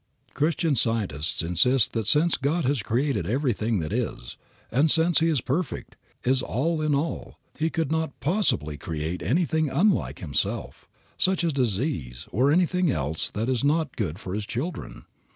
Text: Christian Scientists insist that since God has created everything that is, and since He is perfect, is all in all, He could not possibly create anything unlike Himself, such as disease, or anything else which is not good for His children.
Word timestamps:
Christian 0.33 0.75
Scientists 0.75 1.43
insist 1.43 1.93
that 1.93 2.07
since 2.07 2.35
God 2.35 2.65
has 2.65 2.81
created 2.81 3.27
everything 3.27 3.77
that 3.81 3.93
is, 3.93 4.35
and 4.71 4.89
since 4.89 5.19
He 5.19 5.29
is 5.29 5.41
perfect, 5.41 5.95
is 6.23 6.41
all 6.41 6.81
in 6.81 6.95
all, 6.95 7.37
He 7.55 7.69
could 7.69 7.91
not 7.91 8.19
possibly 8.19 8.77
create 8.77 9.21
anything 9.21 9.69
unlike 9.69 10.17
Himself, 10.17 10.89
such 11.19 11.43
as 11.43 11.53
disease, 11.53 12.27
or 12.31 12.49
anything 12.49 12.89
else 12.89 13.31
which 13.31 13.47
is 13.47 13.63
not 13.63 13.95
good 13.95 14.17
for 14.17 14.33
His 14.33 14.47
children. 14.47 15.05